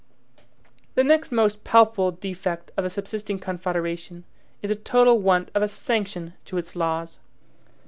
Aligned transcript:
The 0.95 1.03
next 1.03 1.31
most 1.31 1.63
palpable 1.63 2.09
defect 2.09 2.71
of 2.75 2.83
the 2.83 2.89
subsisting 2.89 3.37
Confederation, 3.37 4.23
is 4.63 4.69
the 4.69 4.75
total 4.75 5.19
want 5.21 5.51
of 5.53 5.61
a 5.61 5.67
SANCTION 5.67 6.33
to 6.45 6.57
its 6.57 6.75
laws. 6.75 7.19